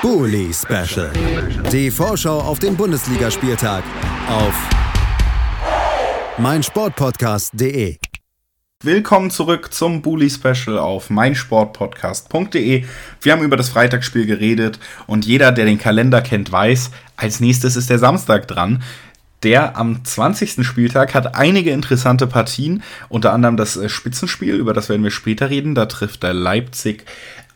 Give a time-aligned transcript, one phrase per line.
[0.00, 1.10] Bully Special.
[1.72, 3.82] Die Vorschau auf den Bundesligaspieltag
[4.28, 4.54] auf
[6.38, 7.96] meinsportpodcast.de.
[8.84, 12.84] Willkommen zurück zum Bully Special auf meinsportpodcast.de.
[13.20, 17.74] Wir haben über das Freitagsspiel geredet und jeder, der den Kalender kennt, weiß, als nächstes
[17.74, 18.84] ist der Samstag dran.
[19.42, 20.64] Der am 20.
[20.64, 25.50] Spieltag hat einige interessante Partien, unter anderem das äh, Spitzenspiel, über das werden wir später
[25.50, 25.76] reden.
[25.76, 27.04] Da trifft der Leipzig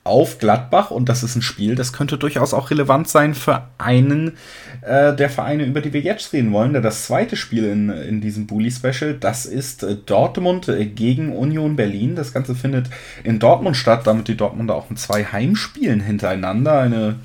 [0.05, 4.33] auf Gladbach und das ist ein Spiel, das könnte durchaus auch relevant sein für einen
[4.81, 6.73] äh, der Vereine, über die wir jetzt reden wollen.
[6.73, 11.77] Denn das zweite Spiel in, in diesem Bully-Special, das ist äh, Dortmund äh, gegen Union
[11.77, 12.17] Berlin.
[12.17, 12.91] Das Ganze findet
[13.23, 16.81] in Dortmund statt, damit die Dortmunder auch in zwei Heimspielen hintereinander.
[16.81, 17.17] Eine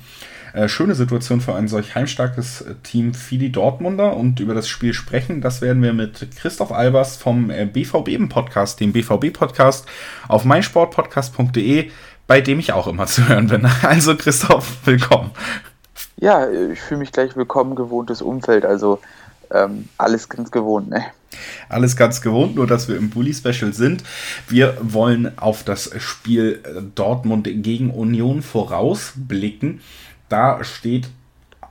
[0.52, 4.68] äh, schöne Situation für ein solch heimstarkes äh, Team wie die Dortmunder und über das
[4.68, 5.40] Spiel sprechen.
[5.40, 9.86] Das werden wir mit Christoph Albers vom äh, BVB-Podcast, dem BVB-Podcast
[10.26, 11.90] auf meinsportpodcast.de
[12.28, 13.68] bei dem ich auch immer zu hören bin.
[13.82, 15.32] Also Christoph, willkommen.
[16.18, 19.00] Ja, ich fühle mich gleich willkommen, gewohntes Umfeld, also
[19.50, 21.06] ähm, alles ganz gewohnt, ne?
[21.68, 24.02] Alles ganz gewohnt, nur dass wir im Bully-Special sind.
[24.46, 26.62] Wir wollen auf das Spiel
[26.94, 29.80] Dortmund gegen Union vorausblicken.
[30.28, 31.08] Da steht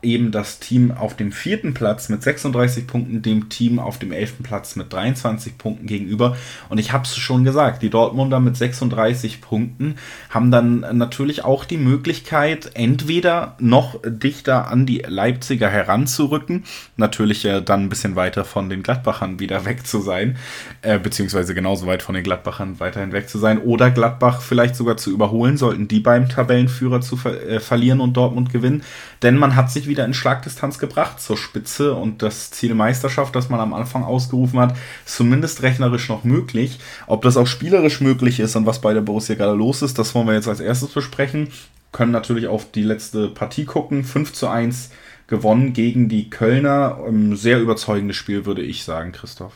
[0.01, 4.43] eben das Team auf dem vierten Platz mit 36 Punkten, dem Team auf dem elften
[4.43, 6.37] Platz mit 23 Punkten gegenüber.
[6.69, 9.95] Und ich habe es schon gesagt, die Dortmunder mit 36 Punkten
[10.29, 16.63] haben dann natürlich auch die Möglichkeit, entweder noch dichter an die Leipziger heranzurücken,
[16.95, 20.37] natürlich äh, dann ein bisschen weiter von den Gladbachern wieder weg zu sein,
[20.81, 24.97] äh, beziehungsweise genauso weit von den Gladbachern weiterhin weg zu sein, oder Gladbach vielleicht sogar
[24.97, 28.83] zu überholen, sollten die beim Tabellenführer zu ver äh, verlieren und Dortmund gewinnen.
[29.23, 33.49] Denn man hat sich wieder in Schlagdistanz gebracht zur Spitze und das Ziel Meisterschaft, das
[33.49, 36.79] man am Anfang ausgerufen hat, ist zumindest rechnerisch noch möglich.
[37.07, 40.13] Ob das auch spielerisch möglich ist und was bei der Borussia gerade los ist, das
[40.15, 41.49] wollen wir jetzt als erstes besprechen.
[41.91, 44.03] Können natürlich auf die letzte Partie gucken.
[44.03, 44.91] 5 zu 1
[45.27, 46.99] gewonnen gegen die Kölner.
[47.07, 49.53] Ein sehr überzeugendes Spiel, würde ich sagen, Christoph.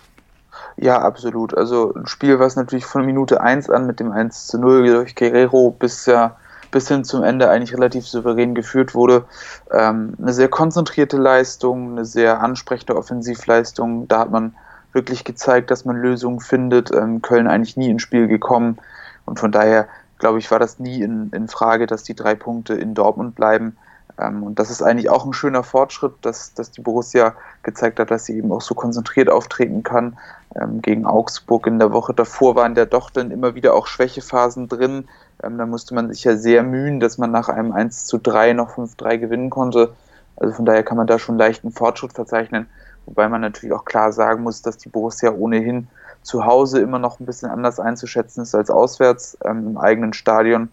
[0.77, 1.55] Ja, absolut.
[1.55, 5.15] Also ein Spiel, was natürlich von Minute 1 an mit dem 1 zu 0 durch
[5.15, 6.37] Guerrero bis ja
[6.71, 9.25] bis hin zum Ende eigentlich relativ souverän geführt wurde.
[9.71, 14.07] Ähm, eine sehr konzentrierte Leistung, eine sehr ansprechende Offensivleistung.
[14.07, 14.55] Da hat man
[14.93, 16.91] wirklich gezeigt, dass man Lösungen findet.
[16.91, 18.77] Ähm, Köln eigentlich nie ins Spiel gekommen.
[19.25, 19.87] Und von daher,
[20.17, 23.77] glaube ich, war das nie in, in Frage, dass die drei Punkte in Dortmund bleiben.
[24.19, 28.11] Ähm, und das ist eigentlich auch ein schöner Fortschritt, dass, dass die Borussia gezeigt hat,
[28.11, 30.17] dass sie eben auch so konzentriert auftreten kann.
[30.55, 34.67] Ähm, gegen Augsburg in der Woche davor waren da doch dann immer wieder auch Schwächephasen
[34.67, 35.07] drin.
[35.43, 38.53] Ähm, da musste man sich ja sehr mühen, dass man nach einem 1 zu 3
[38.53, 39.93] noch 5-3 gewinnen konnte.
[40.35, 42.67] Also von daher kann man da schon leichten Fortschritt verzeichnen.
[43.05, 45.87] Wobei man natürlich auch klar sagen muss, dass die Borussia ohnehin
[46.23, 49.37] zu Hause immer noch ein bisschen anders einzuschätzen ist als auswärts.
[49.43, 50.69] Ähm, Im eigenen Stadion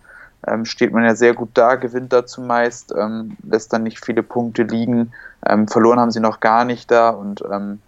[0.53, 4.23] ähm, steht man ja sehr gut da, gewinnt da zumeist, ähm, lässt dann nicht viele
[4.23, 5.13] Punkte liegen.
[5.47, 7.81] Ähm, verloren haben sie noch gar nicht da und ähm,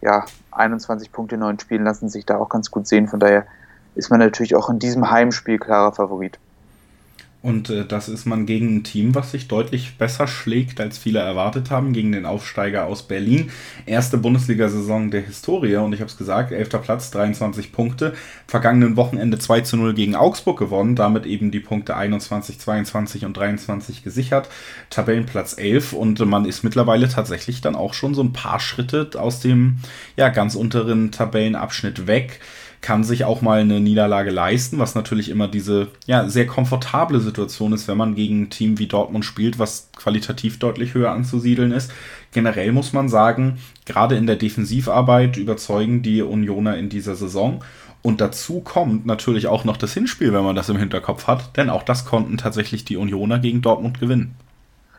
[0.00, 3.08] ja, 21 Punkte in neun Spielen lassen sich da auch ganz gut sehen.
[3.08, 3.46] Von daher
[3.94, 6.38] ist man natürlich auch in diesem Heimspiel klarer Favorit.
[7.42, 11.20] Und äh, das ist man gegen ein Team, was sich deutlich besser schlägt, als viele
[11.20, 13.50] erwartet haben, gegen den Aufsteiger aus Berlin.
[13.84, 16.82] Erste Bundesliga-Saison der Historie und ich habe es gesagt, 11.
[16.82, 18.14] Platz, 23 Punkte.
[18.48, 23.36] Vergangenen Wochenende 2 zu 0 gegen Augsburg gewonnen, damit eben die Punkte 21, 22 und
[23.36, 24.48] 23 gesichert.
[24.90, 29.40] Tabellenplatz 11 und man ist mittlerweile tatsächlich dann auch schon so ein paar Schritte aus
[29.40, 29.78] dem
[30.16, 32.40] ja, ganz unteren Tabellenabschnitt weg
[32.86, 37.72] kann sich auch mal eine Niederlage leisten, was natürlich immer diese ja, sehr komfortable Situation
[37.72, 41.90] ist, wenn man gegen ein Team wie Dortmund spielt, was qualitativ deutlich höher anzusiedeln ist.
[42.30, 47.64] Generell muss man sagen, gerade in der Defensivarbeit überzeugen die Unioner in dieser Saison.
[48.02, 51.70] Und dazu kommt natürlich auch noch das Hinspiel, wenn man das im Hinterkopf hat, denn
[51.70, 54.36] auch das konnten tatsächlich die Unioner gegen Dortmund gewinnen.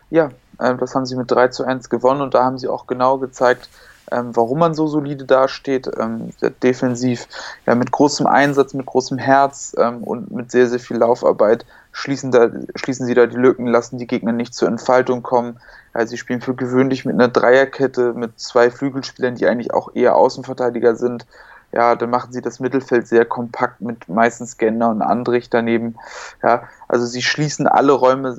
[0.09, 2.86] Ja, äh, das haben sie mit 3 zu 1 gewonnen und da haben sie auch
[2.86, 3.69] genau gezeigt,
[4.12, 5.90] ähm, warum man so solide dasteht.
[6.00, 6.31] Ähm,
[6.63, 7.28] defensiv
[7.66, 11.66] ja, mit großem Einsatz, mit großem Herz ähm, und mit sehr, sehr viel Laufarbeit
[11.97, 15.59] schließen, da, schließen sie da die Lücken, lassen die Gegner nicht zur Entfaltung kommen.
[15.94, 20.15] Also sie spielen für gewöhnlich mit einer Dreierkette, mit zwei Flügelspielern, die eigentlich auch eher
[20.15, 21.25] Außenverteidiger sind.
[21.71, 25.95] Ja, dann machen sie das Mittelfeld sehr kompakt mit meistens Gender und Andrich daneben.
[26.44, 28.38] Ja, also sie schließen alle Räume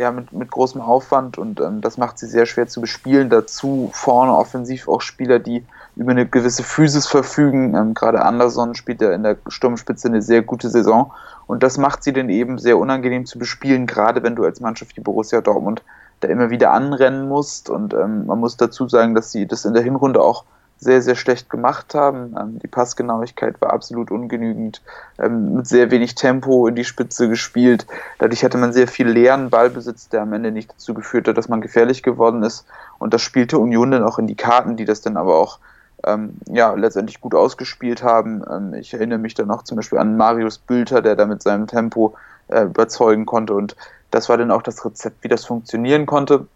[0.00, 3.28] ja, mit, mit großem Aufwand und ähm, das macht sie sehr schwer zu bespielen.
[3.28, 5.62] Dazu vorne offensiv auch Spieler, die
[5.94, 7.74] über eine gewisse Physis verfügen.
[7.74, 11.12] Ähm, Gerade Anderson spielt ja in der Sturmspitze eine sehr gute Saison
[11.46, 14.96] und das macht sie dann eben sehr unangenehm zu bespielen, gerade wenn du als Mannschaft
[14.96, 15.82] wie Borussia Dortmund
[16.20, 19.74] da immer wieder anrennen musst und ähm, man muss dazu sagen, dass sie das in
[19.74, 20.44] der Hinrunde auch
[20.80, 22.34] sehr, sehr schlecht gemacht haben.
[22.38, 24.80] Ähm, die Passgenauigkeit war absolut ungenügend,
[25.18, 27.86] ähm, mit sehr wenig Tempo in die Spitze gespielt.
[28.18, 31.48] Dadurch hatte man sehr viel leeren Ballbesitz, der am Ende nicht dazu geführt hat, dass
[31.48, 32.66] man gefährlich geworden ist.
[32.98, 35.58] Und das spielte Union dann auch in die Karten, die das dann aber auch
[36.06, 38.42] ähm, ja, letztendlich gut ausgespielt haben.
[38.50, 41.66] Ähm, ich erinnere mich dann auch zum Beispiel an Marius Bülter, der da mit seinem
[41.66, 42.14] Tempo
[42.48, 43.52] äh, überzeugen konnte.
[43.52, 43.76] Und
[44.10, 46.46] das war dann auch das Rezept, wie das funktionieren konnte.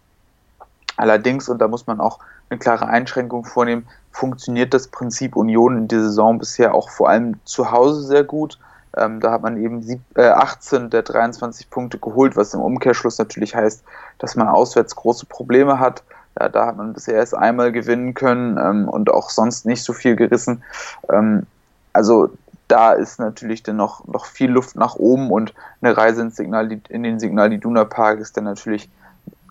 [0.97, 2.19] Allerdings, und da muss man auch
[2.49, 7.39] eine klare Einschränkung vornehmen, funktioniert das Prinzip Union in dieser Saison bisher auch vor allem
[7.43, 8.59] zu Hause sehr gut.
[8.95, 13.17] Ähm, da hat man eben sieb, äh, 18 der 23 Punkte geholt, was im Umkehrschluss
[13.17, 13.83] natürlich heißt,
[14.19, 16.03] dass man auswärts große Probleme hat.
[16.39, 19.91] Ja, da hat man bisher erst einmal gewinnen können ähm, und auch sonst nicht so
[19.91, 20.63] viel gerissen.
[21.09, 21.45] Ähm,
[21.91, 22.29] also
[22.67, 26.71] da ist natürlich dann noch, noch viel Luft nach oben und eine Reise ins Signal,
[26.89, 28.89] in den Signal Iduna Park ist dann natürlich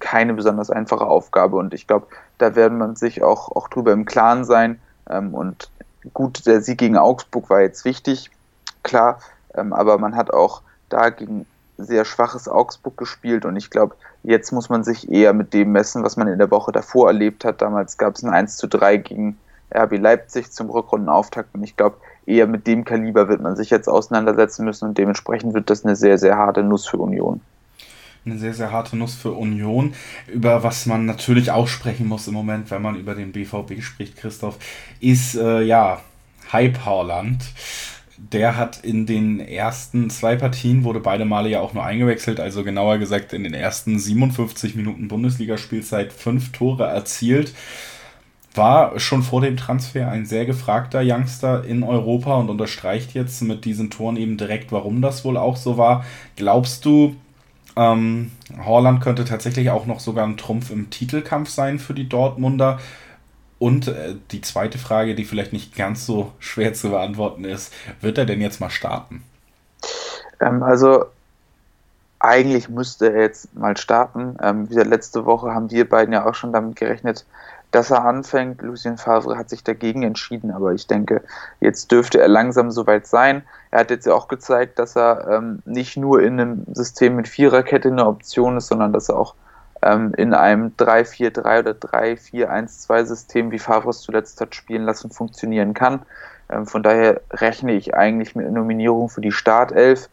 [0.01, 1.57] keine besonders einfache Aufgabe.
[1.57, 2.07] Und ich glaube,
[2.39, 4.81] da werden man sich auch, auch drüber im Klaren sein.
[5.09, 5.71] Ähm, und
[6.13, 8.31] gut, der Sieg gegen Augsburg war jetzt wichtig,
[8.83, 9.21] klar,
[9.55, 11.47] ähm, aber man hat auch da gegen
[11.79, 13.45] sehr schwaches Augsburg gespielt.
[13.45, 16.51] Und ich glaube, jetzt muss man sich eher mit dem messen, was man in der
[16.51, 17.63] Woche davor erlebt hat.
[17.63, 19.39] Damals gab es ein 1 zu 3 gegen
[19.75, 21.55] RB Leipzig zum Rückrundenauftakt.
[21.55, 21.97] Und ich glaube,
[22.27, 24.89] eher mit dem Kaliber wird man sich jetzt auseinandersetzen müssen.
[24.89, 27.41] Und dementsprechend wird das eine sehr, sehr harte Nuss für Union
[28.25, 29.95] eine sehr, sehr harte Nuss für Union,
[30.33, 34.17] über was man natürlich auch sprechen muss im Moment, wenn man über den BVB spricht,
[34.17, 34.59] Christoph,
[35.01, 36.01] ist äh, ja
[36.53, 37.45] Hype Haaland.
[38.17, 42.63] Der hat in den ersten zwei Partien, wurde beide Male ja auch nur eingewechselt, also
[42.63, 47.53] genauer gesagt in den ersten 57 Minuten Bundesligaspielzeit fünf Tore erzielt.
[48.55, 53.65] War schon vor dem Transfer ein sehr gefragter Youngster in Europa und unterstreicht jetzt mit
[53.65, 56.05] diesen Toren eben direkt, warum das wohl auch so war.
[56.37, 57.17] Glaubst du,
[57.77, 58.31] ähm,
[58.65, 62.79] Horland könnte tatsächlich auch noch sogar ein Trumpf im Titelkampf sein für die Dortmunder.
[63.59, 68.19] Und äh, die zweite Frage, die vielleicht nicht ganz so schwer zu beantworten ist, wird
[68.19, 69.23] er denn jetzt mal starten?
[70.41, 71.07] Ähm, also
[72.19, 74.37] eigentlich müsste er jetzt mal starten.
[74.43, 77.25] Ähm, wie letzte Woche haben wir beiden ja auch schon damit gerechnet,
[77.75, 78.63] dass er anfängt.
[78.63, 81.23] Lucien Favre hat sich dagegen entschieden, aber ich denke,
[81.61, 83.43] jetzt dürfte er langsam soweit sein.
[83.73, 87.27] Er hat jetzt ja auch gezeigt, dass er ähm, nicht nur in einem System mit
[87.27, 89.35] Viererkette eine Option ist, sondern dass er auch
[89.83, 95.75] ähm, in einem 3-4-3 oder 3-4-1-2 System, wie Favre es zuletzt hat spielen lassen, funktionieren
[95.75, 96.03] kann.
[96.51, 100.09] Ähm, von daher rechne ich eigentlich mit Nominierung für die Startelf.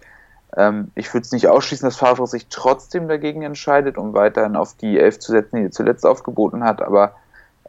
[0.58, 4.74] Ähm, ich würde es nicht ausschließen, dass Favre sich trotzdem dagegen entscheidet, um weiterhin auf
[4.74, 7.16] die Elf zu setzen, die er zuletzt aufgeboten hat, aber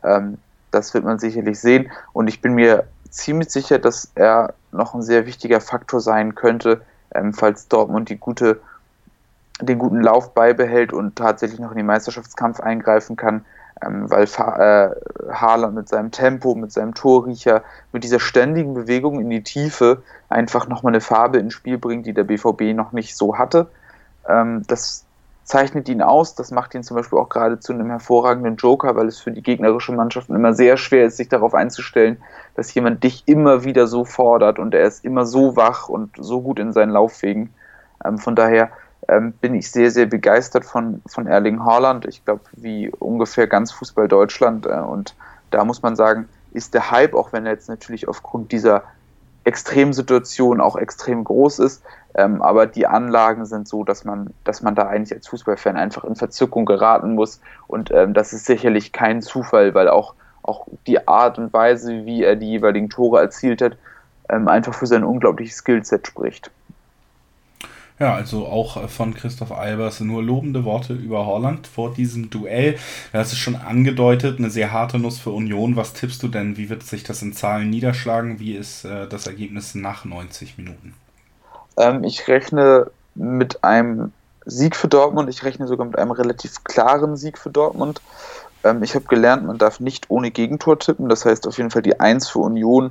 [0.04, 0.38] ähm,
[0.70, 1.90] das wird man sicherlich sehen.
[2.12, 6.80] Und ich bin mir ziemlich sicher, dass er noch ein sehr wichtiger Faktor sein könnte,
[7.14, 8.60] ähm, falls Dortmund die gute,
[9.60, 13.44] den guten Lauf beibehält und tatsächlich noch in den Meisterschaftskampf eingreifen kann,
[13.84, 14.90] ähm, weil äh,
[15.32, 17.62] Haaland mit seinem Tempo, mit seinem Torriecher,
[17.92, 22.14] mit dieser ständigen Bewegung in die Tiefe einfach nochmal eine Farbe ins Spiel bringt, die
[22.14, 23.68] der BVB noch nicht so hatte.
[24.26, 25.04] Ähm, das
[25.44, 26.34] zeichnet ihn aus.
[26.34, 29.42] Das macht ihn zum Beispiel auch gerade zu einem hervorragenden Joker, weil es für die
[29.42, 32.22] gegnerische Mannschaft immer sehr schwer ist, sich darauf einzustellen,
[32.54, 36.42] dass jemand dich immer wieder so fordert und er ist immer so wach und so
[36.42, 37.52] gut in seinen Laufwegen.
[38.04, 38.70] Ähm, von daher
[39.08, 42.06] ähm, bin ich sehr, sehr begeistert von, von Erling Haaland.
[42.06, 44.66] Ich glaube, wie ungefähr ganz Fußball Deutschland.
[44.66, 45.14] Äh, und
[45.50, 48.84] da muss man sagen, ist der Hype, auch wenn er jetzt natürlich aufgrund dieser
[49.44, 51.82] Extremsituation auch extrem groß ist,
[52.14, 56.04] ähm, aber die Anlagen sind so, dass man, dass man da eigentlich als Fußballfan einfach
[56.04, 57.40] in Verzückung geraten muss.
[57.66, 62.22] Und ähm, das ist sicherlich kein Zufall, weil auch, auch die Art und Weise, wie
[62.22, 63.76] er die jeweiligen Tore erzielt hat,
[64.28, 66.50] ähm, einfach für sein unglaubliches Skillset spricht.
[68.02, 72.76] Ja, also auch von Christoph Albers nur lobende Worte über Holland vor diesem Duell.
[73.12, 75.76] Du hast es schon angedeutet, eine sehr harte Nuss für Union.
[75.76, 76.56] Was tippst du denn?
[76.56, 78.40] Wie wird sich das in Zahlen niederschlagen?
[78.40, 80.94] Wie ist äh, das Ergebnis nach 90 Minuten?
[81.76, 84.10] Ähm, ich rechne mit einem
[84.46, 85.30] Sieg für Dortmund.
[85.30, 88.00] Ich rechne sogar mit einem relativ klaren Sieg für Dortmund.
[88.64, 91.08] Ähm, ich habe gelernt, man darf nicht ohne Gegentor tippen.
[91.08, 92.90] Das heißt auf jeden Fall die 1 für Union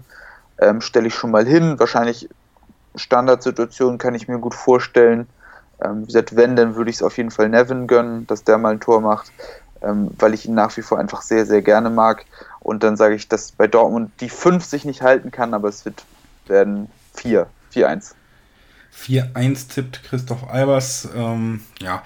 [0.57, 1.79] ähm, stelle ich schon mal hin.
[1.79, 2.29] Wahrscheinlich
[2.95, 5.27] Standardsituationen kann ich mir gut vorstellen.
[5.83, 8.57] Ähm, wie gesagt, wenn, dann würde ich es auf jeden Fall Nevin gönnen, dass der
[8.57, 9.31] mal ein Tor macht,
[9.81, 12.25] ähm, weil ich ihn nach wie vor einfach sehr, sehr gerne mag.
[12.59, 15.85] Und dann sage ich, dass bei Dortmund die 5 sich nicht halten kann, aber es
[15.85, 16.03] wird
[16.47, 18.13] werden 4, 4-1.
[18.95, 21.09] 4-1 tippt Christoph Albers.
[21.15, 22.03] Ähm, ja,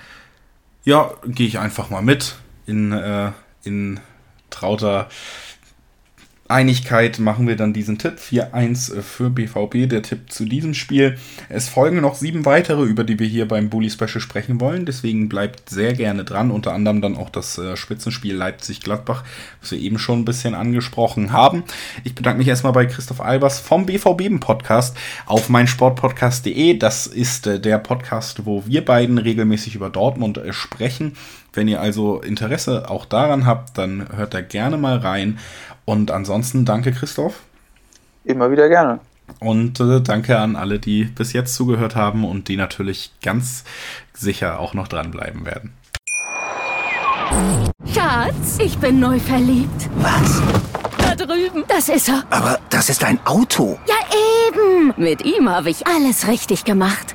[0.83, 3.31] ja gehe ich einfach mal mit in, äh,
[3.63, 3.99] in
[4.49, 5.09] trauter
[6.47, 8.17] Einigkeit machen wir dann diesen Tipp.
[8.19, 11.17] 4-1 für BVB, der Tipp zu diesem Spiel.
[11.49, 14.85] Es folgen noch sieben weitere, über die wir hier beim Bully Special sprechen wollen.
[14.85, 16.51] Deswegen bleibt sehr gerne dran.
[16.51, 19.23] Unter anderem dann auch das äh, Spitzenspiel Leipzig-Gladbach,
[19.59, 21.63] was wir eben schon ein bisschen angesprochen haben.
[22.03, 26.77] Ich bedanke mich erstmal bei Christoph Albers vom BVB-Podcast auf meinsportpodcast.de.
[26.77, 31.13] Das ist äh, der Podcast, wo wir beiden regelmäßig über Dortmund äh, sprechen.
[31.55, 35.39] Wenn ihr also Interesse auch daran habt, dann hört da gerne mal rein.
[35.85, 37.41] Und ansonsten danke, Christoph.
[38.23, 38.99] Immer wieder gerne.
[39.39, 43.63] Und äh, danke an alle, die bis jetzt zugehört haben und die natürlich ganz
[44.13, 45.73] sicher auch noch dranbleiben werden.
[47.93, 49.89] Schatz, ich bin neu verliebt.
[49.97, 50.41] Was?
[50.97, 51.63] Da drüben.
[51.67, 52.23] Das ist er.
[52.29, 53.79] Aber das ist ein Auto.
[53.87, 53.95] Ja,
[54.47, 54.93] eben.
[54.97, 57.14] Mit ihm habe ich alles richtig gemacht.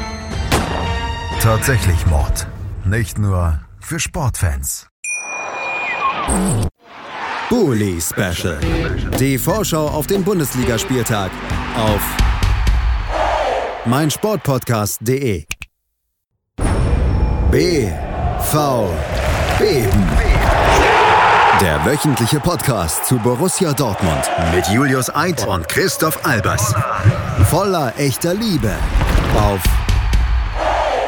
[1.41, 2.45] tatsächlich Mord.
[2.85, 4.87] Nicht nur für Sportfans.
[7.49, 8.59] Bully Special.
[9.19, 11.31] Die Vorschau auf den Bundesligaspieltag
[11.75, 12.01] auf
[13.85, 15.45] meinsportpodcast.de.
[17.49, 18.89] BV
[19.57, 20.07] Beben.
[21.59, 26.73] Der wöchentliche Podcast zu Borussia Dortmund mit Julius Eid und Christoph Albers.
[27.49, 28.73] Voller echter Liebe
[29.35, 29.61] auf